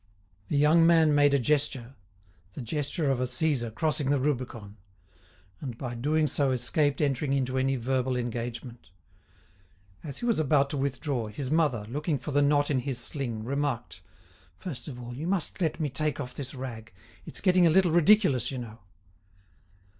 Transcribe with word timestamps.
The 0.47 0.57
young 0.57 0.87
man 0.87 1.13
made 1.13 1.35
a 1.35 1.37
gesture—the 1.37 2.61
gesture 2.63 3.11
of 3.11 3.19
a 3.19 3.27
Caesar 3.27 3.69
crossing 3.69 4.09
the 4.09 4.19
Rubicon—and 4.19 5.77
by 5.77 5.93
doing 5.93 6.25
so 6.25 6.49
escaped 6.49 7.01
entering 7.01 7.33
into 7.33 7.55
any 7.55 7.75
verbal 7.75 8.15
engagement. 8.17 8.89
As 10.03 10.17
he 10.17 10.25
was 10.25 10.39
about 10.39 10.71
to 10.71 10.77
withdraw, 10.77 11.27
his 11.27 11.51
mother, 11.51 11.85
looking 11.87 12.17
for 12.17 12.31
the 12.31 12.41
knot 12.41 12.71
in 12.71 12.79
his 12.79 12.97
sling, 12.97 13.43
remarked: 13.43 14.01
"First 14.57 14.87
of 14.87 14.99
all, 14.99 15.13
you 15.15 15.27
must 15.27 15.61
let 15.61 15.79
me 15.79 15.87
take 15.87 16.19
off 16.19 16.33
this 16.33 16.55
rag. 16.55 16.91
It's 17.27 17.39
getting 17.39 17.67
a 17.67 17.69
little 17.69 17.91
ridiculous, 17.91 18.49
you 18.49 18.57
know!" 18.57 18.79